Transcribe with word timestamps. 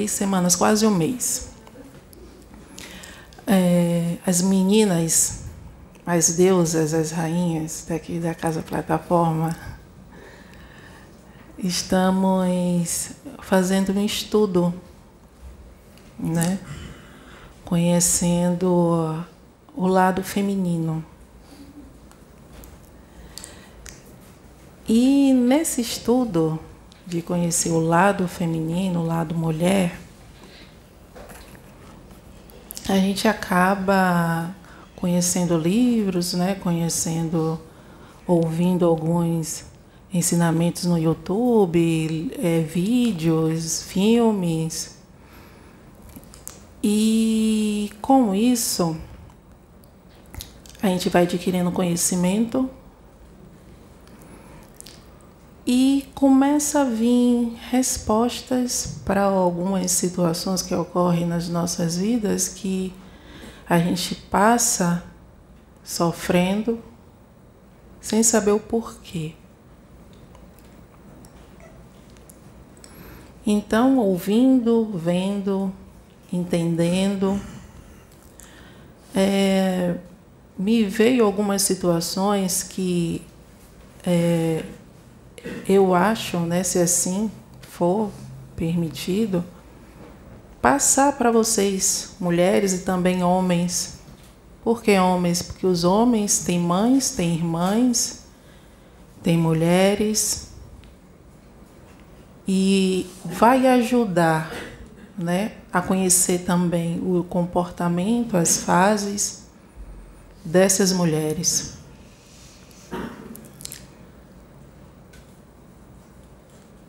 três 0.00 0.12
semanas, 0.12 0.56
quase 0.56 0.86
um 0.86 0.90
mês, 0.90 1.50
é, 3.46 4.16
as 4.26 4.40
meninas, 4.40 5.44
as 6.06 6.36
deusas, 6.36 6.94
as 6.94 7.10
rainhas 7.10 7.84
daqui 7.86 8.18
da 8.18 8.34
Casa 8.34 8.62
Plataforma, 8.62 9.54
estamos 11.58 13.10
fazendo 13.42 13.92
um 13.92 14.02
estudo, 14.02 14.72
né? 16.18 16.58
conhecendo 17.62 19.22
o 19.76 19.86
lado 19.86 20.22
feminino. 20.22 21.04
E 24.88 25.34
nesse 25.34 25.82
estudo 25.82 26.58
de 27.10 27.20
conhecer 27.20 27.70
o 27.70 27.80
lado 27.80 28.28
feminino, 28.28 29.00
o 29.00 29.06
lado 29.06 29.34
mulher, 29.34 29.98
a 32.88 32.94
gente 32.94 33.26
acaba 33.26 34.54
conhecendo 34.94 35.58
livros, 35.58 36.34
né, 36.34 36.54
conhecendo, 36.54 37.60
ouvindo 38.26 38.86
alguns 38.86 39.64
ensinamentos 40.14 40.84
no 40.84 40.96
YouTube, 40.96 42.32
é, 42.40 42.60
vídeos, 42.60 43.82
filmes. 43.82 44.96
E 46.82 47.90
com 48.00 48.32
isso, 48.34 48.96
a 50.80 50.86
gente 50.86 51.08
vai 51.08 51.24
adquirindo 51.24 51.72
conhecimento 51.72 52.70
e 55.72 56.04
começa 56.16 56.80
a 56.80 56.84
vir 56.84 57.56
respostas 57.70 58.98
para 59.04 59.22
algumas 59.22 59.92
situações 59.92 60.62
que 60.62 60.74
ocorrem 60.74 61.24
nas 61.24 61.48
nossas 61.48 61.96
vidas 61.96 62.48
que 62.48 62.92
a 63.68 63.78
gente 63.78 64.16
passa 64.16 65.04
sofrendo 65.84 66.82
sem 68.00 68.20
saber 68.20 68.50
o 68.50 68.58
porquê. 68.58 69.34
Então, 73.46 73.98
ouvindo, 73.98 74.90
vendo, 74.92 75.72
entendendo, 76.32 77.40
é, 79.14 79.98
me 80.58 80.82
veio 80.82 81.24
algumas 81.24 81.62
situações 81.62 82.64
que 82.64 83.22
é, 84.04 84.64
eu 85.68 85.94
acho, 85.94 86.38
né, 86.38 86.62
se 86.62 86.78
assim 86.78 87.30
for 87.60 88.10
permitido, 88.56 89.44
passar 90.60 91.16
para 91.16 91.30
vocês, 91.30 92.14
mulheres 92.20 92.72
e 92.72 92.78
também 92.80 93.22
homens. 93.22 93.98
Por 94.62 94.82
que 94.82 94.98
homens? 94.98 95.40
Porque 95.40 95.66
os 95.66 95.84
homens 95.84 96.40
têm 96.40 96.58
mães, 96.58 97.10
têm 97.10 97.34
irmãs, 97.34 98.26
têm 99.22 99.38
mulheres 99.38 100.48
e 102.46 103.06
vai 103.24 103.66
ajudar, 103.66 104.52
né, 105.16 105.52
a 105.72 105.80
conhecer 105.80 106.40
também 106.40 106.98
o 106.98 107.24
comportamento, 107.24 108.36
as 108.36 108.58
fases 108.58 109.44
dessas 110.44 110.92
mulheres. 110.92 111.79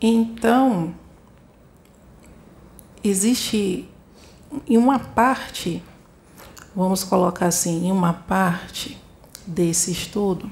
Então, 0.04 0.92
existe 3.04 3.88
em 4.66 4.76
uma 4.76 4.98
parte, 4.98 5.80
vamos 6.74 7.04
colocar 7.04 7.46
assim, 7.46 7.86
em 7.86 7.92
uma 7.92 8.12
parte 8.12 9.00
desse 9.46 9.92
estudo, 9.92 10.50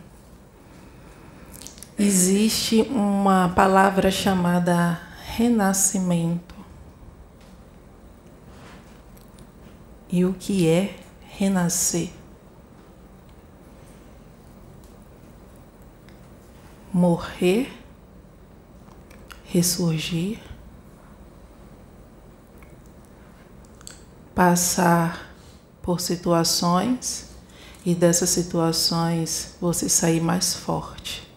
existe 1.98 2.82
uma 2.82 3.48
palavra 3.48 4.08
chamada 4.12 5.00
renascimento. 5.34 6.54
E 10.08 10.24
o 10.24 10.32
que 10.32 10.68
é 10.68 10.96
renascer? 11.28 12.10
Morrer 16.92 17.79
ressurgir, 19.50 20.38
passar 24.32 25.34
por 25.82 26.00
situações 26.00 27.30
e 27.84 27.94
dessas 27.94 28.30
situações 28.30 29.56
você 29.60 29.88
sair 29.88 30.20
mais 30.20 30.54
forte. 30.54 31.28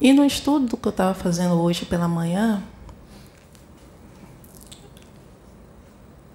E 0.00 0.12
no 0.12 0.24
estudo 0.24 0.76
que 0.76 0.88
eu 0.88 0.90
estava 0.90 1.14
fazendo 1.14 1.54
hoje 1.54 1.86
pela 1.86 2.08
manhã, 2.08 2.60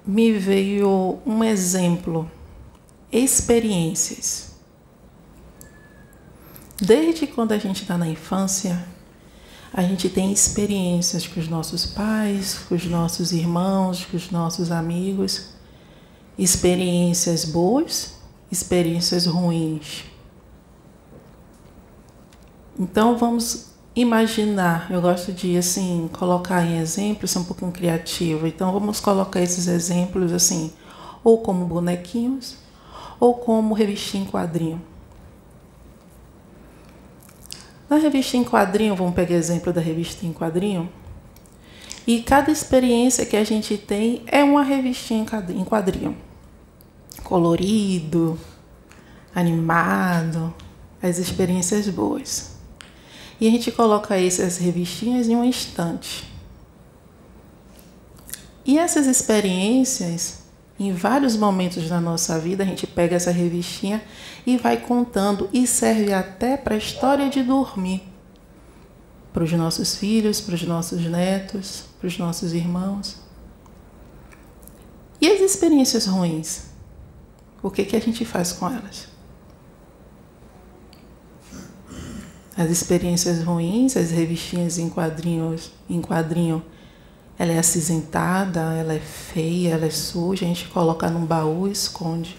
me 0.05 0.31
veio 0.31 1.19
um 1.25 1.43
exemplo, 1.43 2.31
experiências. 3.11 4.56
Desde 6.79 7.25
quando 7.25 7.53
a 7.53 7.57
gente 7.57 7.81
está 7.81 7.97
na 7.97 8.07
infância, 8.07 8.85
a 9.73 9.81
gente 9.81 10.09
tem 10.09 10.31
experiências 10.31 11.25
com 11.25 11.39
os 11.39 11.47
nossos 11.47 11.87
pais, 11.87 12.59
com 12.69 12.75
os 12.75 12.85
nossos 12.85 13.31
irmãos, 13.31 14.05
com 14.05 14.15
os 14.15 14.29
nossos 14.29 14.71
amigos, 14.71 15.49
experiências 16.37 17.45
boas, 17.45 18.13
experiências 18.51 19.25
ruins. 19.25 20.03
Então 22.79 23.17
vamos 23.17 23.71
imaginar, 23.95 24.85
eu 24.91 25.01
gosto 25.01 25.33
de 25.33 25.57
assim 25.57 26.07
colocar 26.13 26.63
em 26.63 26.77
exemplos, 26.77 27.31
ser 27.31 27.39
um 27.39 27.43
pouquinho 27.43 27.71
criativo. 27.71 28.45
Então 28.45 28.71
vamos 28.71 28.99
colocar 28.99 29.41
esses 29.41 29.67
exemplos 29.67 30.31
assim, 30.31 30.71
ou 31.23 31.39
como 31.39 31.65
bonequinhos, 31.65 32.57
ou 33.19 33.33
como 33.33 33.73
revistinha 33.73 34.23
em 34.23 34.27
quadrinho. 34.27 34.79
Na 37.89 37.97
revista 37.97 38.35
em 38.35 38.43
quadrinho, 38.43 38.95
vamos 38.95 39.13
pegar 39.13 39.35
exemplo 39.35 39.71
da 39.71 39.79
revista 39.79 40.25
em 40.25 40.33
quadrinho, 40.33 40.89
e 42.05 42.21
cada 42.21 42.49
experiência 42.51 43.25
que 43.25 43.35
a 43.35 43.43
gente 43.43 43.77
tem 43.77 44.23
é 44.27 44.43
uma 44.43 44.63
revistinha 44.63 45.25
em 45.49 45.63
quadrinho. 45.65 46.17
Colorido, 47.23 48.39
animado, 49.35 50.53
as 51.01 51.17
experiências 51.17 51.89
boas. 51.89 52.55
E 53.39 53.47
a 53.47 53.51
gente 53.51 53.71
coloca 53.71 54.17
essas 54.17 54.57
revistinhas 54.57 55.27
em 55.27 55.35
um 55.35 55.43
instante. 55.43 56.23
E 58.65 58.79
essas 58.79 59.05
experiências 59.05 60.46
em 60.79 60.93
vários 60.93 61.35
momentos 61.35 61.89
da 61.89 61.99
nossa 61.99 62.39
vida, 62.39 62.63
a 62.63 62.65
gente 62.65 62.85
pega 62.85 63.15
essa 63.15 63.31
revistinha 63.31 64.03
e 64.45 64.57
vai 64.57 64.77
contando, 64.77 65.49
e 65.51 65.65
serve 65.65 66.13
até 66.13 66.55
para 66.55 66.75
a 66.75 66.77
história 66.77 67.29
de 67.29 67.41
dormir 67.41 68.03
para 69.37 69.43
os 69.43 69.51
nossos 69.51 69.95
filhos, 69.95 70.41
para 70.41 70.55
os 70.55 70.63
nossos 70.63 70.99
netos, 71.05 71.85
para 71.99 72.07
os 72.07 72.17
nossos 72.17 72.53
irmãos. 72.53 73.17
E 75.21 75.27
as 75.27 75.39
experiências 75.39 76.07
ruins? 76.07 76.67
O 77.61 77.69
que, 77.69 77.85
que 77.85 77.95
a 77.95 78.01
gente 78.01 78.25
faz 78.25 78.51
com 78.51 78.67
elas? 78.67 79.07
As 82.55 82.71
experiências 82.71 83.43
ruins, 83.43 83.95
as 83.95 84.09
revistinhas 84.09 84.79
em 84.79 84.89
quadrinhos, 84.89 85.71
em 85.87 86.01
quadrinho 86.01 86.63
ela 87.39 87.51
é 87.51 87.59
acinzentada, 87.59 88.73
ela 88.73 88.93
é 88.93 88.99
feia, 88.99 89.75
ela 89.75 89.85
é 89.85 89.91
suja, 89.91 90.43
a 90.43 90.47
gente 90.47 90.67
coloca 90.69 91.09
num 91.09 91.25
baú 91.25 91.67
e 91.67 91.71
esconde. 91.71 92.35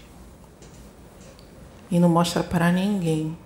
E 1.90 2.00
não 2.00 2.08
mostra 2.08 2.42
para 2.42 2.72
ninguém. 2.72 3.38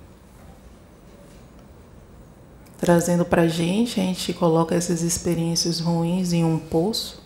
Trazendo 2.78 3.24
para 3.24 3.42
a 3.42 3.48
gente, 3.48 4.00
a 4.00 4.02
gente 4.02 4.32
coloca 4.32 4.74
essas 4.74 5.02
experiências 5.02 5.78
ruins 5.78 6.32
em 6.32 6.42
um 6.42 6.58
poço, 6.58 7.22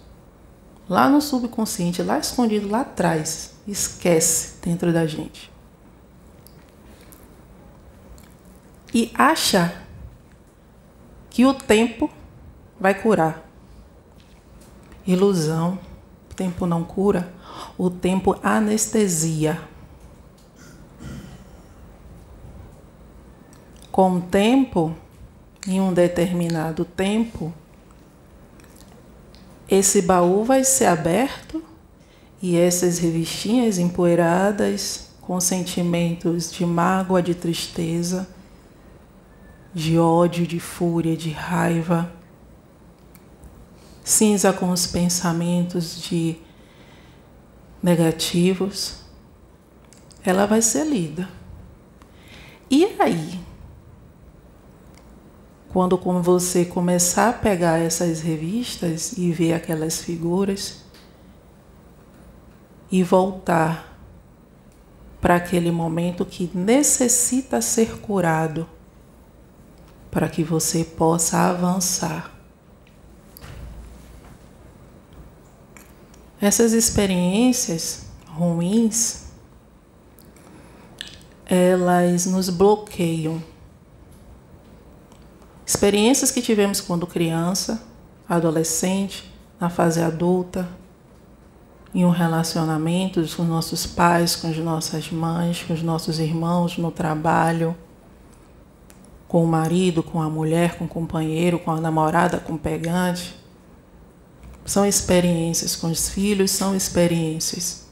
lá 0.89 1.09
no 1.09 1.23
subconsciente, 1.23 2.03
lá 2.03 2.19
escondido, 2.19 2.69
lá 2.69 2.81
atrás. 2.81 3.53
Esquece 3.67 4.55
dentro 4.61 4.93
da 4.93 5.07
gente. 5.07 5.51
E 8.93 9.11
acha 9.15 9.83
que 11.31 11.47
o 11.47 11.55
tempo 11.55 12.11
vai 12.79 12.95
curar. 12.95 13.46
Ilusão. 15.07 15.79
O 16.31 16.35
tempo 16.35 16.67
não 16.67 16.85
cura, 16.85 17.33
o 17.79 17.89
tempo 17.89 18.39
anestesia. 18.43 19.61
Com 23.91 24.17
o 24.17 24.21
tempo, 24.21 24.95
em 25.67 25.81
um 25.81 25.93
determinado 25.95 26.85
tempo, 26.85 27.55
esse 29.69 30.03
baú 30.03 30.45
vai 30.45 30.63
ser 30.63 30.87
aberto 30.87 31.63
e 32.43 32.57
essas 32.57 32.99
revistinhas 32.99 33.79
empoeiradas, 33.79 35.11
com 35.21 35.41
sentimentos 35.41 36.53
de 36.53 36.65
mágoa, 36.65 37.21
de 37.23 37.35
tristeza, 37.35 38.29
de 39.75 39.99
ódio, 39.99 40.47
de 40.47 40.61
fúria, 40.61 41.17
de 41.17 41.31
raiva, 41.31 42.13
cinza 44.07 44.53
com 44.53 44.71
os 44.71 44.87
pensamentos 44.87 46.01
de 46.01 46.37
negativos, 47.83 49.01
ela 50.25 50.47
vai 50.47 50.63
ser 50.63 50.85
lida. 50.85 51.29
E 52.71 52.85
aí? 53.01 53.41
Quando 55.71 55.99
você 56.23 56.65
começar 56.65 57.31
a 57.31 57.33
pegar 57.33 57.79
essas 57.81 58.21
revistas 58.21 59.19
e 59.19 59.33
ver 59.33 59.55
aquelas 59.55 60.01
figuras 60.01 60.85
e 62.93 63.03
voltar 63.03 63.99
para 65.21 65.35
aquele 65.35 65.73
momento 65.73 66.25
que 66.25 66.49
necessita 66.55 67.61
ser 67.61 67.99
curado 67.99 68.69
para 70.13 70.29
que 70.29 70.45
você 70.45 70.85
possa 70.85 71.39
avançar. 71.39 72.36
Essas 76.41 76.73
experiências 76.73 78.07
ruins, 78.27 79.27
elas 81.47 82.27
nos 82.27 82.51
bloqueiam 82.51 83.43
Experiências 85.67 86.31
que 86.31 86.41
tivemos 86.41 86.81
quando 86.81 87.09
criança, 87.09 87.83
adolescente, 88.29 89.29
na 89.59 89.69
fase 89.69 90.01
adulta, 90.01 90.69
em 91.93 92.05
um 92.05 92.11
relacionamento 92.11 93.21
com 93.35 93.43
os 93.43 93.49
nossos 93.49 93.85
pais, 93.85 94.37
com 94.37 94.49
as 94.49 94.57
nossas 94.59 95.11
mães, 95.11 95.65
com 95.65 95.75
os 95.75 95.83
nossos 95.83 96.21
irmãos, 96.21 96.79
no 96.79 96.93
trabalho, 96.93 97.77
com 99.27 99.43
o 99.43 99.47
marido, 99.49 100.05
com 100.05 100.23
a 100.23 100.31
mulher, 100.31 100.79
com 100.79 100.85
o 100.85 100.89
companheiro, 100.89 101.59
com 101.59 101.73
a 101.73 101.81
namorada, 101.81 102.39
com 102.39 102.53
o 102.53 102.59
pegante. 102.59 103.35
São 104.67 104.85
experiências 104.85 105.77
com 105.77 105.87
os 105.87 106.09
filhos, 106.09 106.51
são 106.51 106.77
experiências. 106.77 107.87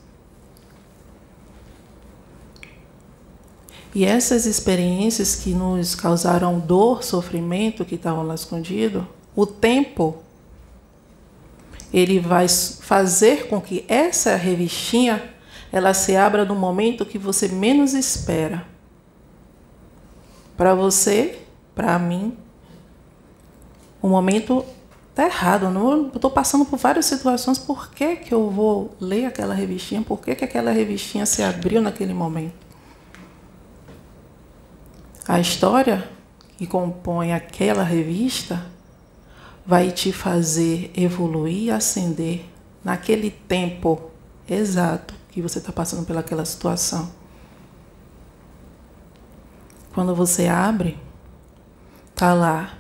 E 3.94 4.05
essas 4.05 4.44
experiências 4.44 5.37
que 5.37 5.50
nos 5.50 5.94
causaram 5.94 6.59
dor, 6.59 7.05
sofrimento, 7.05 7.85
que 7.85 7.94
estavam 7.94 8.26
lá 8.26 8.35
escondido, 8.35 9.06
o 9.37 9.47
tempo, 9.47 10.17
ele 11.93 12.19
vai 12.19 12.49
fazer 12.49 13.47
com 13.47 13.61
que 13.61 13.85
essa 13.87 14.35
revistinha 14.35 15.32
ela 15.71 15.94
se 15.94 16.17
abra 16.17 16.44
no 16.44 16.56
momento 16.56 17.06
que 17.06 17.19
você 17.19 17.47
menos 17.47 17.94
espera. 17.94 18.67
Para 20.56 20.75
você, 20.75 21.38
para 21.73 21.97
mim, 21.99 22.37
o 24.03 24.09
momento 24.09 24.65
está 25.14 25.25
errado. 25.25 25.66
Eu 25.66 26.11
estou 26.12 26.31
passando 26.31 26.64
por 26.64 26.76
várias 26.76 27.06
situações. 27.06 27.56
Por 27.56 27.90
que, 27.90 28.16
que 28.16 28.34
eu 28.34 28.50
vou 28.50 28.94
ler 29.00 29.26
aquela 29.26 29.55
revistinha? 29.55 30.02
Por 30.02 30.20
que, 30.20 30.34
que 30.34 30.44
aquela 30.44 30.72
revistinha 30.72 31.25
se 31.25 31.43
abriu 31.43 31.81
naquele 31.81 32.12
momento? 32.12 32.64
A 35.26 35.40
história 35.40 36.11
que 36.58 36.66
compõe 36.66 37.32
aquela 37.32 37.84
revista 37.84 38.66
vai 39.64 39.90
te 39.90 40.12
fazer 40.12 40.93
evoluir 40.94 41.64
e 41.64 41.70
ascender 41.70 42.44
naquele 42.82 43.31
tempo 43.31 44.11
exato 44.46 45.14
que 45.31 45.40
você 45.40 45.58
está 45.58 45.72
passando 45.72 46.05
pelaquela 46.05 46.44
situação. 46.44 47.11
Quando 49.94 50.14
você 50.14 50.49
abre, 50.49 50.99
tá 52.14 52.34
lá 52.34 52.75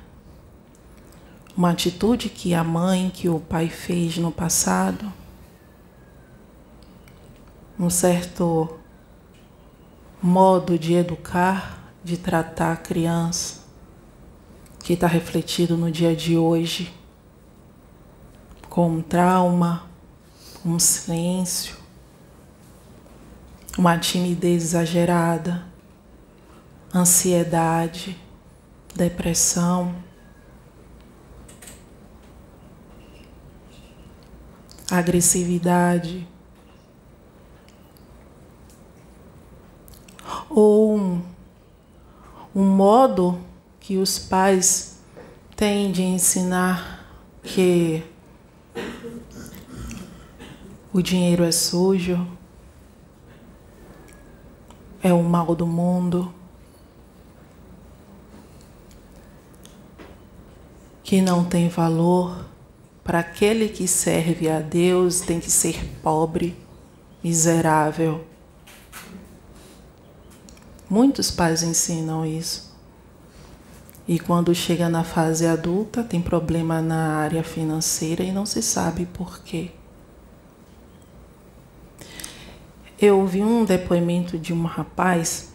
uma 1.56 1.70
atitude 1.70 2.28
que 2.28 2.54
a 2.54 2.64
mãe, 2.64 3.10
que 3.10 3.28
o 3.28 3.38
pai 3.38 3.68
fez 3.68 4.16
no 4.18 4.32
passado, 4.32 5.12
um 7.78 7.90
certo 7.90 8.78
modo 10.22 10.78
de 10.78 10.94
educar 10.94 11.84
de 12.04 12.18
tratar 12.18 12.72
a 12.72 12.76
criança 12.76 13.64
que 14.80 14.92
está 14.92 15.06
refletido 15.06 15.76
no 15.76 15.90
dia 15.90 16.14
de 16.14 16.36
hoje 16.36 16.94
com 18.68 18.90
um 18.90 19.02
trauma, 19.02 19.86
um 20.64 20.78
silêncio, 20.78 21.76
uma 23.78 23.96
timidez 23.96 24.62
exagerada, 24.64 25.64
ansiedade, 26.94 28.20
depressão. 28.94 29.94
Agressividade 34.98 36.26
ou 40.48 40.96
um 40.96 41.34
um 42.54 42.64
modo 42.64 43.40
que 43.80 43.96
os 43.96 44.16
pais 44.16 45.00
têm 45.56 45.90
de 45.90 46.02
ensinar 46.02 47.04
que 47.42 48.04
o 50.92 51.02
dinheiro 51.02 51.42
é 51.42 51.50
sujo, 51.50 52.24
é 55.02 55.12
o 55.12 55.22
mal 55.24 55.56
do 55.56 55.66
mundo, 55.66 56.32
que 61.02 61.20
não 61.20 61.44
tem 61.44 61.68
valor. 61.68 62.53
Para 63.04 63.18
aquele 63.20 63.68
que 63.68 63.86
serve 63.86 64.48
a 64.48 64.60
Deus, 64.60 65.20
tem 65.20 65.38
que 65.38 65.50
ser 65.50 65.84
pobre, 66.02 66.56
miserável 67.22 68.24
Muitos 70.88 71.30
pais 71.30 71.62
ensinam 71.62 72.26
isso. 72.26 72.72
E 74.06 74.18
quando 74.18 74.54
chega 74.54 74.88
na 74.88 75.02
fase 75.02 75.46
adulta, 75.46 76.04
tem 76.04 76.20
problema 76.20 76.82
na 76.82 77.16
área 77.16 77.42
financeira 77.42 78.22
e 78.22 78.30
não 78.30 78.44
se 78.44 78.62
sabe 78.62 79.06
por 79.06 79.40
quê. 79.42 79.70
Eu 83.00 83.18
ouvi 83.18 83.42
um 83.42 83.64
depoimento 83.64 84.38
de 84.38 84.52
um 84.52 84.64
rapaz 84.64 85.52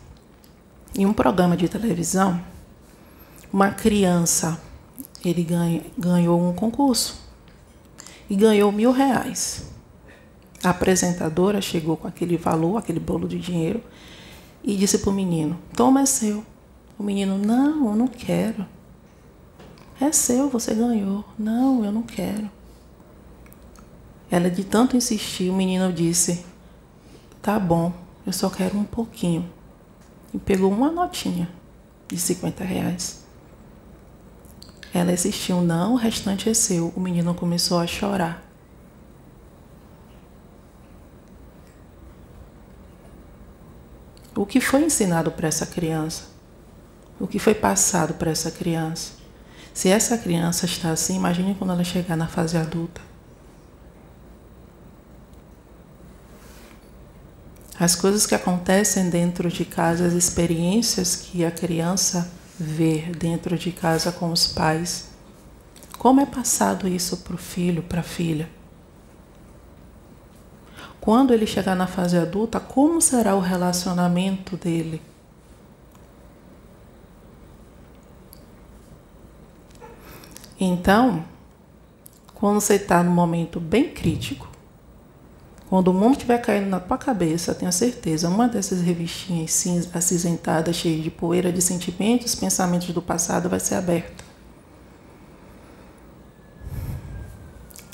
em 0.93 1.05
um 1.05 1.13
programa 1.13 1.55
de 1.55 1.69
televisão. 1.69 2.43
Uma 3.53 3.69
criança, 3.71 4.59
ele 5.23 5.47
ganhou 5.97 6.41
um 6.41 6.53
concurso 6.53 7.28
e 8.29 8.35
ganhou 8.35 8.71
mil 8.71 8.91
reais. 8.91 9.67
A 10.63 10.71
apresentadora 10.71 11.61
chegou 11.61 11.95
com 11.97 12.07
aquele 12.07 12.37
valor, 12.37 12.77
aquele 12.77 12.99
bolo 12.99 13.27
de 13.27 13.39
dinheiro, 13.39 13.81
e 14.63 14.75
disse 14.75 14.99
para 14.99 15.09
o 15.09 15.13
menino: 15.13 15.57
Toma, 15.73 16.01
é 16.01 16.05
seu. 16.05 16.43
O 16.97 17.03
menino: 17.03 17.37
Não, 17.37 17.89
eu 17.89 17.95
não 17.95 18.07
quero. 18.07 18.65
É 20.01 20.11
seu, 20.11 20.49
você 20.49 20.73
ganhou. 20.73 21.23
Não, 21.37 21.83
eu 21.83 21.91
não 21.91 22.03
quero. 22.03 22.49
Ela, 24.29 24.49
de 24.49 24.63
tanto 24.63 24.95
insistir, 24.95 25.49
o 25.49 25.55
menino 25.55 25.91
disse: 25.91 26.45
Tá 27.41 27.57
bom, 27.57 27.93
eu 28.25 28.33
só 28.33 28.49
quero 28.49 28.77
um 28.77 28.83
pouquinho. 28.83 29.49
E 30.33 30.37
pegou 30.37 30.71
uma 30.71 30.91
notinha 30.91 31.49
de 32.07 32.17
50 32.17 32.63
reais. 32.63 33.23
Ela 34.93 35.13
insistiu: 35.13 35.61
Não, 35.61 35.93
o 35.93 35.97
restante 35.97 36.49
é 36.49 36.53
seu. 36.53 36.93
O 36.95 36.99
menino 36.99 37.33
começou 37.33 37.79
a 37.79 37.87
chorar. 37.87 38.49
o 44.39 44.45
que 44.45 44.61
foi 44.61 44.85
ensinado 44.85 45.31
para 45.31 45.49
essa 45.49 45.65
criança, 45.65 46.23
o 47.19 47.27
que 47.27 47.37
foi 47.37 47.53
passado 47.53 48.13
para 48.13 48.31
essa 48.31 48.49
criança. 48.49 49.11
Se 49.73 49.89
essa 49.89 50.17
criança 50.17 50.65
está 50.65 50.91
assim, 50.91 51.17
imagine 51.17 51.55
quando 51.55 51.73
ela 51.73 51.83
chegar 51.83 52.15
na 52.15 52.25
fase 52.25 52.55
adulta. 52.55 53.01
As 57.77 57.95
coisas 57.95 58.25
que 58.25 58.33
acontecem 58.33 59.09
dentro 59.09 59.49
de 59.49 59.65
casa, 59.65 60.05
as 60.05 60.13
experiências 60.13 61.17
que 61.17 61.43
a 61.43 61.51
criança 61.51 62.31
ver 62.59 63.15
dentro 63.15 63.57
de 63.57 63.71
casa 63.71 64.11
com 64.11 64.31
os 64.31 64.47
pais. 64.47 65.09
Como 65.97 66.19
é 66.19 66.25
passado 66.25 66.87
isso 66.87 67.17
para 67.17 67.35
o 67.35 67.37
filho, 67.37 67.81
para 67.83 68.01
a 68.01 68.03
filha? 68.03 68.49
Quando 70.99 71.33
ele 71.33 71.47
chegar 71.47 71.75
na 71.75 71.87
fase 71.87 72.17
adulta, 72.17 72.59
como 72.59 73.01
será 73.01 73.33
o 73.35 73.39
relacionamento 73.39 74.57
dele? 74.57 75.01
Então, 80.59 81.23
quando 82.33 82.59
você 82.59 82.75
está 82.75 83.01
num 83.01 83.13
momento 83.13 83.61
bem 83.61 83.93
crítico, 83.93 84.48
quando 85.69 85.89
o 85.89 85.93
mundo 85.93 86.13
estiver 86.13 86.39
caindo 86.39 86.67
na 86.67 86.79
tua 86.79 86.97
cabeça, 86.97 87.53
tenha 87.53 87.71
certeza, 87.71 88.27
uma 88.27 88.47
dessas 88.47 88.81
revistinhas 88.81 89.87
acinzentadas, 89.93 90.75
cheias 90.75 91.03
de 91.03 91.11
poeira 91.11 91.53
de 91.53 91.61
sentimentos, 91.61 92.33
pensamentos 92.33 92.89
do 92.89 93.03
passado, 93.03 93.47
vai 93.47 93.59
ser 93.59 93.75
aberta. 93.75 94.23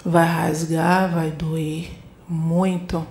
Vai 0.05 0.25
rasgar, 0.25 1.13
vai 1.13 1.31
doer 1.31 1.91
muito, 2.29 3.05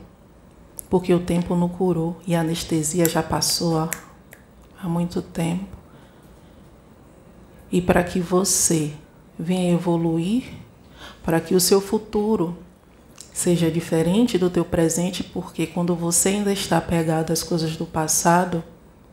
porque 0.88 1.12
o 1.12 1.20
tempo 1.20 1.54
não 1.54 1.68
curou 1.68 2.18
e 2.26 2.34
a 2.34 2.40
anestesia 2.40 3.06
já 3.06 3.22
passou 3.22 3.90
há 4.80 4.88
muito 4.88 5.20
tempo. 5.20 5.76
E 7.70 7.82
para 7.82 8.02
que 8.02 8.18
você 8.18 8.94
venha 9.38 9.74
evoluir, 9.74 10.44
para 11.22 11.38
que 11.38 11.54
o 11.54 11.60
seu 11.60 11.82
futuro 11.82 12.63
seja 13.34 13.68
diferente 13.68 14.38
do 14.38 14.48
teu 14.48 14.64
presente, 14.64 15.24
porque 15.24 15.66
quando 15.66 15.96
você 15.96 16.28
ainda 16.28 16.52
está 16.52 16.80
pegado 16.80 17.32
às 17.32 17.42
coisas 17.42 17.76
do 17.76 17.84
passado, 17.84 18.62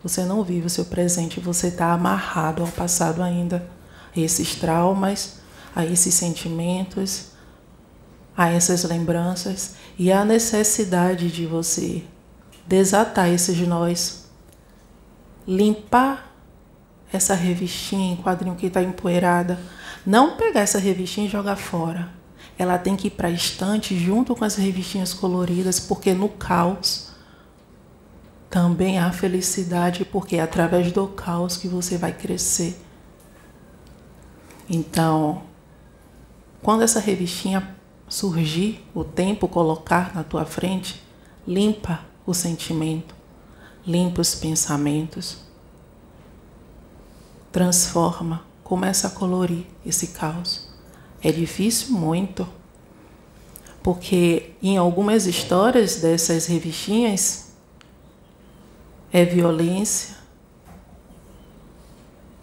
você 0.04 0.24
não 0.24 0.44
vive 0.44 0.68
o 0.68 0.70
seu 0.70 0.86
presente, 0.86 1.40
você 1.40 1.70
está 1.70 1.92
amarrado 1.92 2.62
ao 2.62 2.68
passado 2.68 3.24
ainda, 3.24 3.68
a 4.16 4.20
esses 4.20 4.54
traumas, 4.54 5.40
a 5.76 5.84
esses 5.84 6.14
sentimentos, 6.14 7.32
a 8.38 8.48
essas 8.48 8.84
lembranças 8.84 9.74
e 9.98 10.12
a 10.12 10.24
necessidade 10.24 11.32
de 11.32 11.48
você 11.48 12.04
desatar 12.68 13.28
esses 13.28 13.58
nós, 13.68 14.30
limpar 15.48 16.32
essa 17.12 17.34
revistinha 17.34 18.14
em 18.14 18.18
quadrinho 18.18 18.56
que 18.56 18.68
está 18.68 18.84
empoeirada, 18.84 19.60
não 20.06 20.38
pegar 20.38 20.62
essa 20.62 20.78
revistinha 20.78 21.26
e 21.26 21.30
jogar 21.30 21.56
fora 21.56 22.21
ela 22.58 22.78
tem 22.78 22.96
que 22.96 23.08
ir 23.08 23.12
para 23.12 23.28
a 23.28 23.32
estante 23.32 23.98
junto 23.98 24.36
com 24.36 24.44
as 24.46 24.56
revistinhas 24.56 25.14
coloridas, 25.14 25.80
porque 25.80 26.14
no 26.14 26.30
caos 26.30 27.12
também 28.50 29.00
há 29.00 29.12
felicidade, 29.12 30.04
porque 30.04 30.36
é 30.36 30.42
através 30.42 30.92
do 30.92 31.08
caos 31.08 31.58
que 31.58 31.68
você 31.68 31.98
vai 31.98 32.12
crescer. 32.12 32.80
Então, 34.70 35.44
quando 36.62 36.84
essa 36.84 37.00
revistinha 37.00 37.76
surgir, 38.08 38.86
o 38.94 39.04
tempo 39.04 39.48
colocar 39.48 40.14
na 40.14 40.24
tua 40.24 40.46
frente, 40.46 41.02
limpa 41.48 42.02
o 42.26 42.34
sentimento, 42.34 43.16
limpa 43.88 44.22
os 44.22 44.36
pensamentos, 44.36 45.38
transforma, 47.52 48.44
começa 48.64 49.08
a 49.08 49.12
colorir 49.12 49.66
esse 49.86 50.08
caos. 50.08 50.71
É 51.24 51.32
difícil 51.32 51.94
muito, 51.94 52.48
porque 53.84 54.52
em 54.62 54.78
algumas 54.78 55.28
histórias 55.28 55.98
dessas 55.98 56.48
revistinhas 56.48 57.52
é 59.12 59.24
violência 59.26 60.16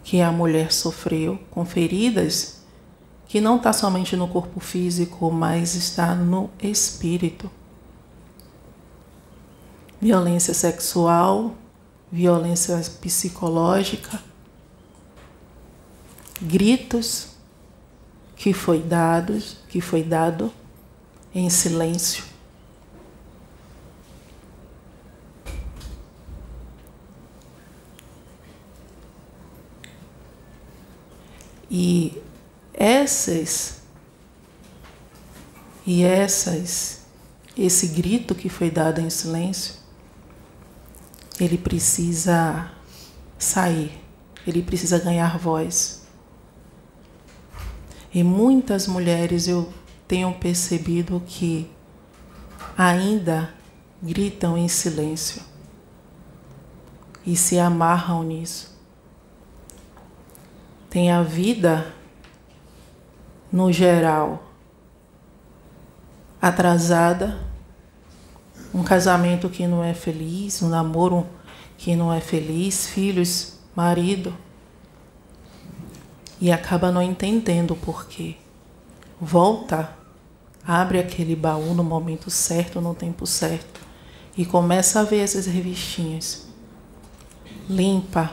que 0.03 0.21
a 0.21 0.31
mulher 0.31 0.71
sofreu 0.71 1.39
com 1.51 1.65
feridas 1.65 2.59
que 3.29 3.39
não 3.39 3.57
está 3.57 3.71
somente 3.71 4.15
no 4.15 4.27
corpo 4.27 4.59
físico, 4.59 5.29
mas 5.31 5.75
está 5.75 6.15
no 6.15 6.49
espírito. 6.59 7.49
Violência 10.01 10.51
sexual, 10.51 11.53
violência 12.11 12.75
psicológica, 12.99 14.19
gritos 16.41 17.28
que 18.39 18.53
foi 18.53 18.81
dado, 18.81 19.37
que 19.67 19.81
foi 19.81 20.01
dado 20.01 20.51
em 21.35 21.49
silêncio. 21.49 22.23
E 31.69 32.17
essas 32.73 33.81
e 35.85 36.03
essas 36.03 37.01
esse 37.57 37.87
grito 37.87 38.33
que 38.33 38.47
foi 38.47 38.71
dado 38.71 39.01
em 39.01 39.09
silêncio, 39.09 39.75
ele 41.41 41.57
precisa 41.57 42.71
sair, 43.37 43.91
ele 44.47 44.63
precisa 44.63 44.97
ganhar 44.97 45.37
voz. 45.37 45.98
E 48.13 48.23
muitas 48.23 48.87
mulheres 48.87 49.47
eu 49.47 49.71
tenho 50.07 50.33
percebido 50.33 51.21
que 51.25 51.69
ainda 52.75 53.53
gritam 54.01 54.57
em 54.57 54.67
silêncio 54.67 55.41
e 57.25 57.35
se 57.35 57.59
amarram 57.59 58.23
nisso. 58.23 58.75
Tem 60.89 61.11
a 61.11 61.21
vida, 61.21 61.93
no 63.51 63.71
geral, 63.71 64.43
atrasada, 66.41 67.39
um 68.73 68.83
casamento 68.83 69.49
que 69.49 69.67
não 69.67 69.83
é 69.83 69.93
feliz, 69.93 70.63
um 70.63 70.69
namoro 70.69 71.27
que 71.77 71.95
não 71.95 72.11
é 72.11 72.19
feliz, 72.19 72.87
filhos, 72.87 73.59
marido 73.75 74.33
e 76.39 76.51
acaba 76.51 76.91
não 76.91 77.01
entendendo 77.01 77.71
o 77.71 77.75
porquê. 77.75 78.35
Volta, 79.19 79.91
abre 80.65 80.99
aquele 80.99 81.35
baú 81.35 81.73
no 81.73 81.83
momento 81.83 82.29
certo, 82.29 82.79
no 82.79 82.95
tempo 82.95 83.25
certo 83.25 83.81
e 84.37 84.45
começa 84.45 85.01
a 85.01 85.03
ver 85.03 85.19
essas 85.19 85.45
revistinhas. 85.45 86.47
Limpa 87.69 88.31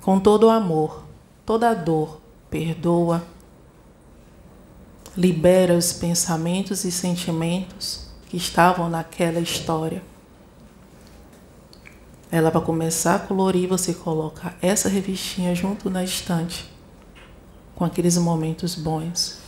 com 0.00 0.18
todo 0.18 0.44
o 0.44 0.50
amor, 0.50 1.04
toda 1.44 1.68
a 1.68 1.74
dor, 1.74 2.20
perdoa, 2.48 3.22
libera 5.16 5.74
os 5.74 5.92
pensamentos 5.92 6.84
e 6.84 6.90
sentimentos 6.90 8.08
que 8.28 8.36
estavam 8.36 8.88
naquela 8.88 9.38
história 9.38 10.02
ela 12.34 12.50
vai 12.50 12.60
começar 12.60 13.14
a 13.14 13.18
colorir, 13.20 13.68
você 13.68 13.94
coloca 13.94 14.56
essa 14.60 14.88
revistinha 14.88 15.54
junto 15.54 15.88
na 15.88 16.02
estante, 16.02 16.68
com 17.76 17.84
aqueles 17.84 18.18
momentos 18.18 18.74
bons. 18.74 19.38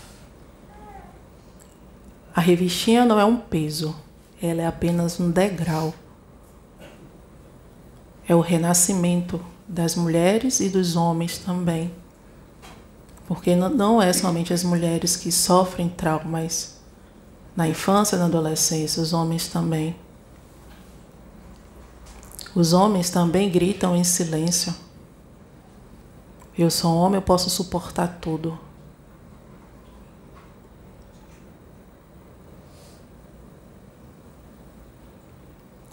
A 2.32 2.40
revistinha 2.40 3.04
não 3.04 3.18
é 3.18 3.24
um 3.24 3.38
peso, 3.38 3.92
ela 4.40 4.62
é 4.62 4.66
apenas 4.68 5.18
um 5.18 5.32
degrau. 5.32 5.92
É 8.28 8.36
o 8.36 8.40
renascimento 8.40 9.44
das 9.66 9.96
mulheres 9.96 10.60
e 10.60 10.68
dos 10.68 10.94
homens 10.94 11.38
também. 11.38 11.90
Porque 13.26 13.56
não 13.56 14.00
é 14.00 14.12
somente 14.12 14.52
as 14.52 14.62
mulheres 14.62 15.16
que 15.16 15.32
sofrem 15.32 15.88
traumas 15.88 16.76
na 17.56 17.66
infância 17.66 18.14
e 18.14 18.18
na 18.20 18.26
adolescência, 18.26 19.02
os 19.02 19.12
homens 19.12 19.48
também. 19.48 19.96
Os 22.56 22.72
homens 22.72 23.10
também 23.10 23.50
gritam 23.50 23.94
em 23.94 24.02
silêncio. 24.02 24.74
Eu 26.56 26.70
sou 26.70 26.96
homem, 26.96 27.16
eu 27.16 27.22
posso 27.22 27.50
suportar 27.50 28.16
tudo. 28.18 28.58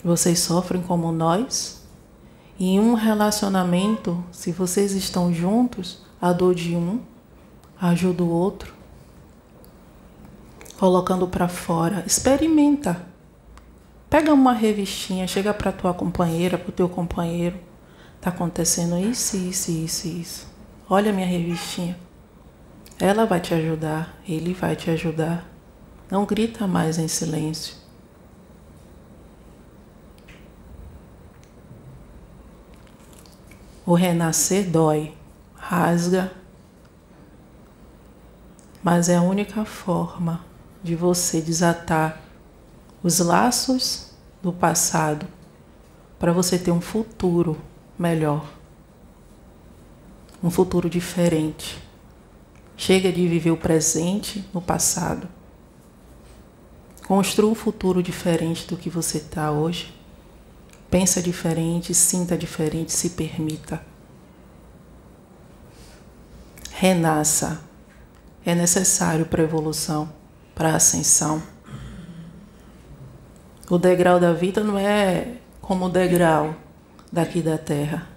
Vocês 0.02 0.40
sofrem 0.40 0.82
como 0.82 1.12
nós? 1.12 1.84
E 2.58 2.70
em 2.70 2.80
um 2.80 2.94
relacionamento, 2.94 4.24
se 4.32 4.54
vocês 4.54 4.94
estão 4.94 5.34
juntos, 5.34 6.02
a 6.22 6.32
dor 6.32 6.56
de 6.56 6.78
um 6.78 7.02
ajuda 7.78 8.24
o 8.24 8.30
outro. 8.30 8.74
Colocando 10.80 11.28
para 11.28 11.50
fora. 11.50 12.06
Experimenta. 12.08 13.13
Pega 14.14 14.32
uma 14.32 14.54
revistinha, 14.54 15.26
chega 15.26 15.52
para 15.56 15.72
tua 15.72 15.92
companheira, 15.92 16.56
para 16.56 16.70
o 16.70 16.72
teu 16.72 16.88
companheiro. 16.88 17.60
Tá 18.22 18.30
acontecendo 18.30 18.96
isso, 18.96 19.36
isso, 19.36 19.72
isso, 19.72 20.08
isso. 20.08 20.48
Olha 20.88 21.10
a 21.10 21.14
minha 21.16 21.26
revistinha. 21.26 21.98
Ela 23.00 23.26
vai 23.26 23.40
te 23.40 23.56
ajudar, 23.56 24.16
ele 24.30 24.54
vai 24.54 24.76
te 24.76 24.92
ajudar. 24.92 25.50
Não 26.12 26.28
grita 26.28 26.68
mais 26.68 27.00
em 27.00 27.08
silêncio. 27.08 27.76
O 33.84 33.96
renascer 33.96 34.70
dói, 34.70 35.12
rasga, 35.56 36.32
mas 38.84 39.10
é 39.10 39.16
a 39.16 39.24
única 39.24 39.66
forma 39.66 40.46
de 40.84 40.96
você 40.96 41.42
desatar 41.42 42.22
os 43.04 43.20
laços 43.20 44.12
do 44.42 44.54
passado 44.54 45.28
para 46.18 46.32
você 46.32 46.58
ter 46.58 46.72
um 46.72 46.80
futuro 46.80 47.60
melhor, 48.00 48.50
um 50.42 50.50
futuro 50.50 50.90
diferente. 50.90 51.84
Chega 52.78 53.12
de 53.12 53.28
viver 53.28 53.52
o 53.52 53.58
presente 53.58 54.48
no 54.54 54.62
passado. 54.62 55.28
Construa 57.06 57.52
um 57.52 57.56
futuro 57.56 58.02
diferente 58.02 58.66
do 58.66 58.78
que 58.78 58.90
você 58.90 59.18
está 59.18 59.52
hoje. 59.52 59.94
Pensa 60.90 61.22
diferente, 61.22 61.94
sinta 61.94 62.38
diferente, 62.38 62.92
se 62.92 63.12
permita. 63.12 63.86
Renasça. 66.72 67.62
É 68.46 68.56
necessário 68.56 69.26
para 69.26 69.42
a 69.42 69.46
evolução, 69.46 70.12
para 70.56 70.74
a 70.74 70.76
ascensão. 70.76 71.42
O 73.70 73.78
degrau 73.78 74.20
da 74.20 74.34
vida 74.34 74.64
não 74.64 74.78
é 74.78 75.38
como 75.62 75.86
o 75.86 75.90
degrau 75.90 76.56
daqui 77.12 77.42
da 77.42 77.58
terra. 77.58 78.08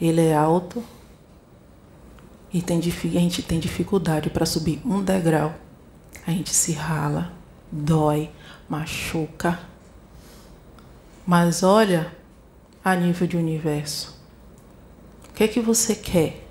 Ele 0.00 0.20
é 0.20 0.34
alto 0.34 0.82
e 2.52 2.60
tem, 2.60 2.78
a 2.78 3.20
gente 3.20 3.42
tem 3.42 3.58
dificuldade 3.58 4.30
para 4.30 4.46
subir 4.46 4.80
um 4.84 5.02
degrau. 5.02 5.54
A 6.26 6.30
gente 6.30 6.50
se 6.50 6.72
rala, 6.72 7.32
dói, 7.70 8.30
machuca. 8.68 9.58
Mas 11.26 11.62
olha 11.62 12.12
a 12.84 12.94
nível 12.94 13.26
de 13.26 13.36
universo. 13.36 14.20
O 15.28 15.32
que 15.32 15.44
é 15.44 15.48
que 15.48 15.60
você 15.60 15.94
quer? 15.94 16.46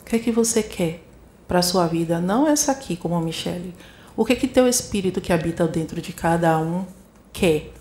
O 0.00 0.04
que 0.04 0.16
é 0.16 0.18
que 0.18 0.30
você 0.30 0.62
quer 0.62 1.04
para 1.46 1.60
sua 1.60 1.86
vida? 1.86 2.20
Não 2.20 2.46
essa 2.46 2.72
aqui, 2.72 2.96
como 2.96 3.14
a 3.14 3.20
Michelle. 3.20 3.74
O 4.18 4.24
que 4.24 4.34
que 4.34 4.48
teu 4.48 4.66
espírito 4.66 5.20
que 5.20 5.32
habita 5.32 5.64
dentro 5.68 6.02
de 6.02 6.12
cada 6.12 6.58
um 6.58 6.84
quer? 7.32 7.72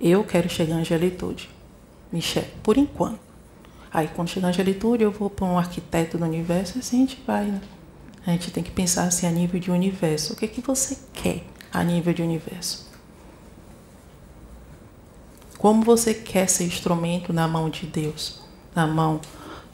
Eu 0.00 0.24
quero 0.24 0.48
chegar 0.48 0.76
à 0.76 0.78
angelitude. 0.78 1.50
Michelle, 2.10 2.48
por 2.62 2.78
enquanto. 2.78 3.20
Aí 3.92 4.08
quando 4.08 4.30
chegar 4.30 4.46
à 4.46 4.50
angelitude, 4.50 5.04
eu 5.04 5.10
vou 5.10 5.28
para 5.28 5.44
um 5.44 5.58
arquiteto 5.58 6.16
do 6.16 6.24
universo, 6.24 6.78
assim 6.78 6.96
a 6.96 7.00
gente 7.00 7.22
vai, 7.26 7.44
né? 7.44 7.60
A 8.26 8.30
gente 8.30 8.50
tem 8.52 8.64
que 8.64 8.70
pensar 8.70 9.04
assim 9.04 9.26
a 9.26 9.30
nível 9.30 9.60
de 9.60 9.70
universo. 9.70 10.32
O 10.32 10.36
que 10.36 10.48
que 10.48 10.62
você 10.62 10.96
quer 11.12 11.44
a 11.70 11.84
nível 11.84 12.14
de 12.14 12.22
universo? 12.22 12.90
Como 15.58 15.82
você 15.82 16.14
quer 16.14 16.48
ser 16.48 16.64
instrumento 16.64 17.34
na 17.34 17.46
mão 17.46 17.68
de 17.68 17.84
Deus, 17.84 18.40
na 18.74 18.86
mão 18.86 19.20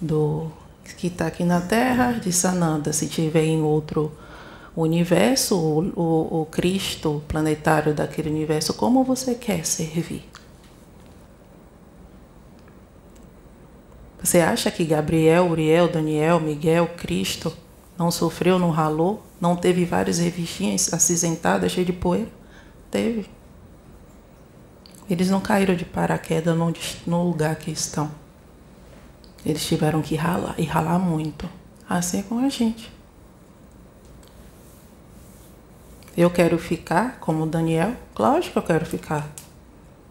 do 0.00 0.50
que 0.97 1.07
está 1.07 1.29
aqui 1.29 1.45
na 1.45 1.61
Terra, 1.61 2.15
de 2.15 2.33
Sananda, 2.33 2.93
se 2.93 3.07
tiver 3.07 3.45
em 3.45 3.62
outro 3.62 4.11
universo, 4.77 5.57
o, 5.57 6.00
o, 6.00 6.43
o 6.43 6.47
Cristo 6.47 7.23
planetário 7.27 7.95
daquele 7.95 8.31
universo, 8.31 8.75
como 8.75 9.05
você 9.05 9.35
quer 9.35 9.65
servir? 9.65 10.29
Você 14.23 14.41
acha 14.41 14.71
que 14.71 14.85
Gabriel, 14.85 15.50
Uriel, 15.50 15.89
Daniel, 15.89 16.39
Miguel, 16.39 16.89
Cristo 16.97 17.57
não 17.99 18.11
sofreu, 18.11 18.59
não 18.59 18.71
ralou? 18.71 19.23
Não 19.41 19.57
teve 19.57 19.85
várias 19.85 20.19
revistinhas 20.19 20.93
acinzentadas, 20.93 21.73
cheias 21.73 21.87
de 21.87 21.93
poeira? 21.93 22.29
Teve. 22.91 23.27
Eles 25.09 25.31
não 25.31 25.41
caíram 25.41 25.75
de 25.75 25.85
paraquedas 25.85 26.57
no, 26.57 26.73
no 27.07 27.23
lugar 27.25 27.57
que 27.57 27.71
estão. 27.71 28.11
Eles 29.45 29.67
tiveram 29.67 30.02
que 30.02 30.15
ralar, 30.15 30.54
e 30.59 30.65
ralar 30.65 30.99
muito. 30.99 31.49
Assim 31.89 32.21
é 32.21 32.23
com 32.23 32.39
a 32.39 32.49
gente. 32.49 33.00
Eu 36.21 36.30
quero 36.30 36.59
ficar 36.59 37.19
como 37.19 37.47
Daniel? 37.47 37.97
Lógico 38.19 38.52
que 38.52 38.59
eu 38.59 38.63
quero 38.63 38.87
ficar. 38.87 39.28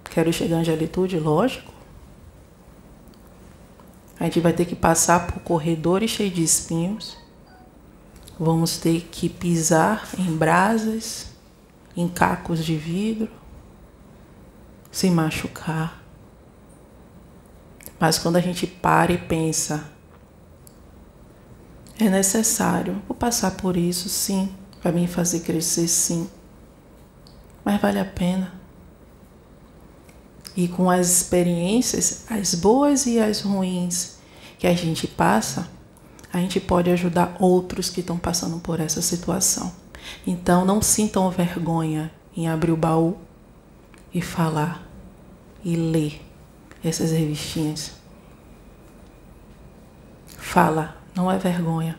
Quero 0.06 0.34
chegar 0.34 0.58
à 0.58 0.60
angelitude? 0.60 1.20
Lógico. 1.20 1.72
A 4.20 4.24
gente 4.24 4.40
vai 4.40 4.52
ter 4.52 4.66
que 4.66 4.76
passar 4.76 5.28
por 5.28 5.42
corredores 5.42 6.12
cheios 6.12 6.34
de 6.34 6.44
espinhos 6.44 7.18
Vamos 8.40 8.78
ter 8.78 9.02
que 9.12 9.28
pisar 9.28 10.08
em 10.18 10.34
brasas, 10.34 11.28
em 11.94 12.08
cacos 12.08 12.64
de 12.64 12.78
vidro, 12.78 13.30
se 14.90 15.12
machucar. 15.12 16.02
Mas 18.00 18.18
quando 18.18 18.38
a 18.38 18.40
gente 18.40 18.66
para 18.66 19.12
e 19.12 19.18
pensa, 19.18 19.92
é 22.00 22.10
necessário, 22.10 23.02
vou 23.10 23.18
passar 23.18 23.58
por 23.58 23.76
isso 23.76 24.08
sim, 24.08 24.56
vai 24.82 24.92
me 24.92 25.08
fazer 25.08 25.42
crescer 25.42 25.88
sim, 25.88 26.30
mas 27.64 27.82
vale 27.82 28.00
a 28.00 28.06
pena. 28.06 28.54
E 30.56 30.68
com 30.68 30.90
as 30.90 31.10
experiências, 31.10 32.26
as 32.30 32.56
boas 32.56 33.06
e 33.06 33.20
as 33.20 33.42
ruins 33.42 34.18
que 34.58 34.68
a 34.68 34.74
gente 34.74 35.08
passa, 35.08 35.70
a 36.32 36.38
gente 36.40 36.60
pode 36.60 36.90
ajudar 36.92 37.36
outros 37.40 37.90
que 37.90 38.02
estão 38.02 38.18
passando 38.18 38.60
por 38.60 38.80
essa 38.80 39.02
situação. 39.02 39.72
Então, 40.26 40.66
não 40.66 40.82
sintam 40.82 41.30
vergonha 41.30 42.12
em 42.36 42.48
abrir 42.48 42.72
o 42.72 42.78
baú 42.78 43.18
e 44.14 44.22
falar 44.22 44.88
e 45.64 45.76
ler 45.76 46.22
essas 46.84 47.12
revistinhas. 47.12 47.92
Fala, 50.38 50.98
não 51.16 51.32
é 51.32 51.38
vergonha. 51.38 51.98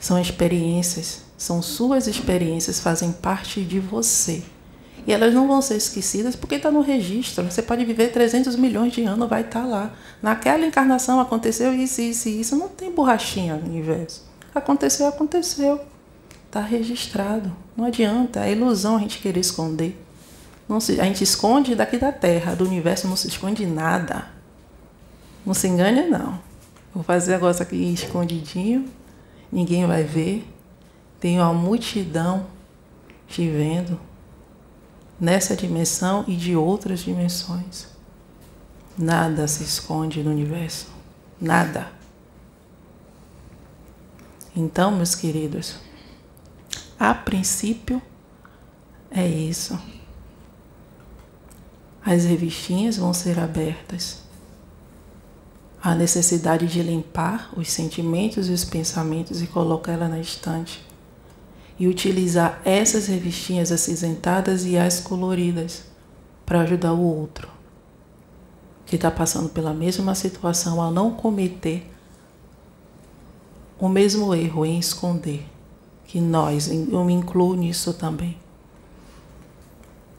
São 0.00 0.18
experiências, 0.18 1.22
são 1.44 1.60
suas 1.60 2.06
experiências, 2.06 2.80
fazem 2.80 3.12
parte 3.12 3.60
de 3.60 3.78
você. 3.78 4.42
E 5.06 5.12
elas 5.12 5.34
não 5.34 5.46
vão 5.46 5.60
ser 5.60 5.76
esquecidas 5.76 6.34
porque 6.34 6.54
está 6.54 6.70
no 6.70 6.80
registro. 6.80 7.44
Você 7.44 7.60
pode 7.60 7.84
viver 7.84 8.12
300 8.12 8.56
milhões 8.56 8.94
de 8.94 9.04
anos, 9.04 9.28
vai 9.28 9.42
estar 9.42 9.60
tá 9.60 9.66
lá. 9.66 9.92
Naquela 10.22 10.64
encarnação 10.64 11.20
aconteceu 11.20 11.74
isso, 11.74 12.00
isso 12.00 12.30
e 12.30 12.40
isso. 12.40 12.56
Não 12.56 12.68
tem 12.68 12.90
borrachinha 12.90 13.56
no 13.56 13.68
universo. 13.68 14.24
Aconteceu, 14.54 15.06
aconteceu. 15.06 15.82
Está 16.46 16.60
registrado. 16.60 17.54
Não 17.76 17.84
adianta. 17.84 18.46
É 18.46 18.52
ilusão 18.52 18.96
a 18.96 19.00
gente 19.00 19.18
querer 19.18 19.40
esconder. 19.40 20.02
Não 20.66 20.80
se, 20.80 20.98
a 20.98 21.04
gente 21.04 21.22
esconde 21.22 21.74
daqui 21.74 21.98
da 21.98 22.10
Terra, 22.10 22.54
do 22.54 22.64
universo 22.64 23.06
não 23.06 23.16
se 23.16 23.28
esconde 23.28 23.66
nada. 23.66 24.28
Não 25.44 25.52
se 25.52 25.68
engane, 25.68 26.08
não. 26.08 26.40
Vou 26.94 27.04
fazer 27.04 27.32
negócio 27.32 27.62
aqui 27.62 27.92
escondidinho, 27.92 28.86
ninguém 29.52 29.86
vai 29.86 30.04
ver. 30.04 30.53
Tem 31.24 31.40
uma 31.40 31.54
multidão 31.54 32.48
te 33.26 33.48
vendo 33.48 33.98
nessa 35.18 35.56
dimensão 35.56 36.22
e 36.28 36.36
de 36.36 36.54
outras 36.54 37.00
dimensões. 37.00 37.86
Nada 38.98 39.48
se 39.48 39.64
esconde 39.64 40.22
no 40.22 40.30
universo. 40.30 40.86
Nada. 41.40 41.90
Então, 44.54 44.90
meus 44.90 45.14
queridos, 45.14 45.76
a 47.00 47.14
princípio 47.14 48.02
é 49.10 49.26
isso. 49.26 49.80
As 52.04 52.26
revistinhas 52.26 52.98
vão 52.98 53.14
ser 53.14 53.38
abertas. 53.40 54.18
A 55.82 55.94
necessidade 55.94 56.66
de 56.66 56.82
limpar 56.82 57.48
os 57.56 57.70
sentimentos 57.70 58.50
e 58.50 58.52
os 58.52 58.62
pensamentos 58.62 59.40
e 59.40 59.46
colocar 59.46 59.92
ela 59.92 60.06
na 60.06 60.18
estante 60.18 60.92
e 61.78 61.88
utilizar 61.88 62.60
essas 62.64 63.06
revistinhas 63.06 63.72
acinzentadas 63.72 64.64
e 64.64 64.76
as 64.76 65.00
coloridas 65.00 65.84
para 66.46 66.60
ajudar 66.60 66.92
o 66.92 67.00
outro 67.00 67.48
que 68.86 68.96
está 68.96 69.10
passando 69.10 69.48
pela 69.48 69.72
mesma 69.72 70.14
situação 70.14 70.80
a 70.80 70.90
não 70.90 71.10
cometer 71.10 71.90
o 73.78 73.88
mesmo 73.88 74.34
erro 74.34 74.64
em 74.64 74.78
esconder, 74.78 75.44
que 76.06 76.20
nós, 76.20 76.68
eu 76.68 77.04
me 77.04 77.12
incluo 77.12 77.54
nisso 77.54 77.92
também. 77.92 78.38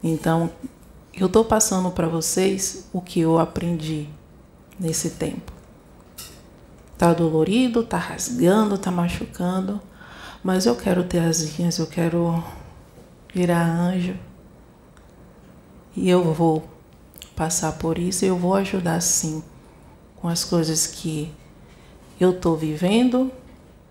Então, 0.04 0.52
eu 1.14 1.28
estou 1.28 1.46
passando 1.46 1.90
para 1.90 2.08
vocês 2.08 2.88
o 2.92 3.02
que 3.02 3.22
eu 3.22 3.40
aprendi 3.40 4.10
nesse 4.80 5.12
tempo. 5.12 5.54
Tá 6.98 7.14
dolorido, 7.14 7.84
tá 7.84 7.98
rasgando, 7.98 8.78
tá 8.78 8.92
machucando, 8.92 9.82
mas 10.46 10.68
eu 10.68 10.76
quero 10.76 11.04
ter 11.04 11.18
asinhas, 11.18 11.80
eu 11.80 11.88
quero 11.88 12.44
virar 13.34 13.66
anjo. 13.66 14.16
E 15.98 16.08
eu 16.08 16.32
vou 16.36 16.70
passar 17.36 17.72
por 17.72 17.98
isso 17.98 18.24
eu 18.24 18.38
vou 18.38 18.54
ajudar 18.54 19.02
sim 19.02 19.44
com 20.16 20.28
as 20.28 20.44
coisas 20.44 20.86
que 20.86 21.34
eu 22.20 22.30
estou 22.30 22.56
vivendo, 22.56 23.32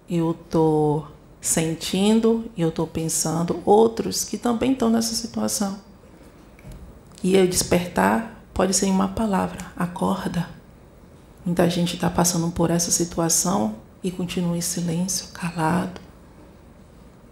eu 0.09 0.31
estou 0.31 1.09
sentindo, 1.40 2.49
eu 2.57 2.69
estou 2.69 2.87
pensando, 2.87 3.61
outros 3.64 4.23
que 4.23 4.38
também 4.38 4.75
estão 4.75 4.88
nessa 4.88 5.12
situação. 5.12 5.81
E 7.21 7.35
eu 7.35 7.49
despertar 7.49 8.45
pode 8.55 8.75
ser 8.75 8.87
uma 8.87 9.09
palavra, 9.09 9.59
acorda. 9.77 10.49
Muita 11.45 11.69
gente 11.69 11.97
está 11.97 12.09
passando 12.09 12.49
por 12.53 12.71
essa 12.71 12.93
situação 12.93 13.75
e 14.05 14.12
continua 14.12 14.57
em 14.57 14.61
silêncio, 14.61 15.33
calado 15.33 16.04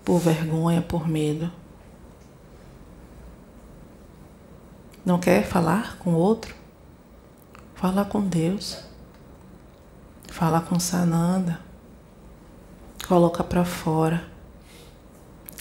por 0.04 0.18
vergonha, 0.18 0.82
por 0.82 1.08
medo. 1.08 1.50
Não 5.04 5.18
quer 5.18 5.44
falar 5.44 5.98
com 5.98 6.14
outro? 6.14 6.54
Fala 7.74 8.04
com 8.04 8.20
Deus. 8.20 8.78
Fala 10.28 10.60
com 10.60 10.78
Sananda. 10.78 11.60
Coloca 13.08 13.42
para 13.42 13.64
fora. 13.64 14.24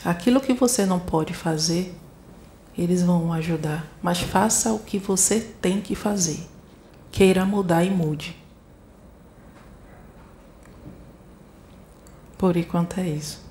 Aquilo 0.06 0.40
que 0.40 0.54
você 0.54 0.86
não 0.86 1.00
pode 1.00 1.34
fazer, 1.34 1.96
eles 2.78 3.04
vão 3.04 3.34
ajudar. 3.34 3.88
Mas 4.02 4.20
faça 4.20 4.72
o 4.72 4.80
que 4.80 4.98
você 5.00 5.40
tem 5.40 5.82
que 5.82 5.96
fazer. 5.96 6.48
Queira 7.12 7.46
mudar 7.46 7.84
e 7.84 7.90
mude. 7.90 8.38
Por 12.38 12.56
enquanto 12.56 13.00
é 13.00 13.08
isso. 13.08 13.51